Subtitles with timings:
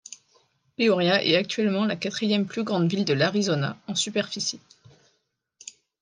[0.77, 4.59] Peoria est actuellement la quatrième plus grande ville de l'Arizona en superficie.